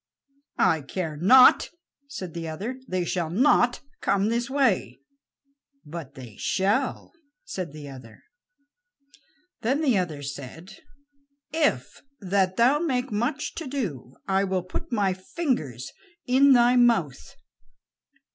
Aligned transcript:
"I 0.57 0.81
care 0.81 1.15
not," 1.15 1.69
said 2.07 2.33
the 2.33 2.47
other; 2.47 2.79
"they 2.87 3.05
shall 3.05 3.29
not 3.29 3.81
come 4.01 4.29
this 4.29 4.49
way." 4.49 4.99
"But 5.85 6.15
they 6.15 6.37
shall," 6.37 7.11
said 7.45 7.71
the 7.71 7.87
other. 7.87 8.23
Then 9.61 9.81
the 9.81 9.99
other 9.99 10.23
said: 10.23 10.75
"If 11.53 12.01
that 12.19 12.57
thou 12.57 12.79
make 12.79 13.11
much 13.11 13.53
to 13.53 13.67
do, 13.67 14.15
I 14.27 14.43
will 14.43 14.63
put 14.63 14.91
my 14.91 15.13
fingers 15.13 15.91
in 16.25 16.53
thy 16.53 16.77
mouth." 16.77 17.35